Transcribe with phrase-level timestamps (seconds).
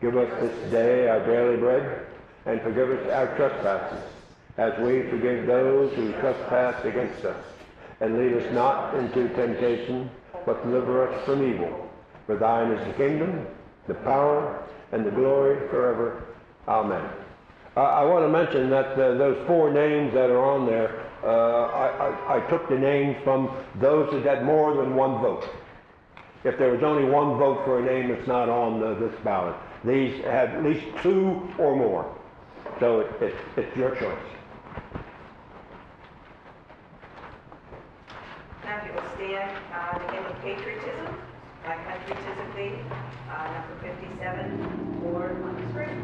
[0.00, 2.06] Give us this day our daily bread,
[2.46, 4.04] and forgive us our trespasses,
[4.56, 7.44] as we forgive those who trespass against us.
[8.00, 10.08] And lead us not into temptation,
[10.46, 11.90] but deliver us from evil.
[12.26, 13.46] For thine is the kingdom,
[13.88, 16.22] the power, and the glory forever.
[16.68, 17.04] Amen.
[17.76, 21.28] Uh, I want to mention that uh, those four names that are on there, uh,
[21.28, 25.44] I, I, I took the names from those that had more than one vote.
[26.44, 29.56] If there was only one vote for a name that's not on the, this ballot,
[29.88, 32.14] these have at least two or more.
[32.80, 34.18] So it, it, it's your choice.
[38.64, 41.16] Now you will stand, uh, the hymn of patriotism,
[41.64, 42.78] by of thee,
[43.30, 45.98] uh, number 57, or on the screen.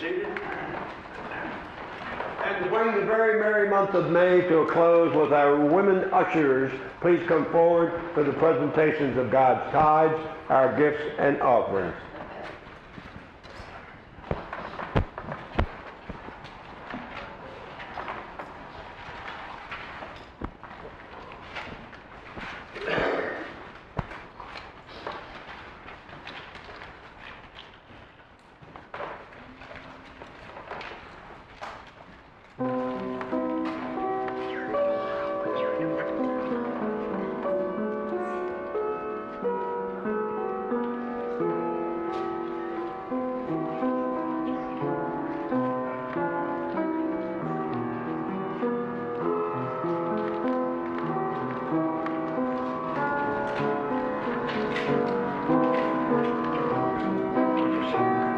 [0.00, 0.26] Seated.
[2.44, 6.12] And to bring the very merry month of May to a close with our women
[6.12, 11.94] ushers, please come forward for the presentations of God's tithes, our gifts, and offerings.